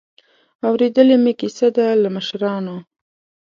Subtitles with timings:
[0.67, 2.77] اورېدلې مې کیسه ده له مشرانو.